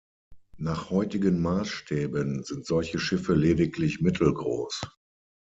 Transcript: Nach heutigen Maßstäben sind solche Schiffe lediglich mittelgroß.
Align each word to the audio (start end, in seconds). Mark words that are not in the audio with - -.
Nach 0.57 0.89
heutigen 0.89 1.43
Maßstäben 1.43 2.41
sind 2.41 2.65
solche 2.65 2.97
Schiffe 2.97 3.35
lediglich 3.35 4.01
mittelgroß. 4.01 4.81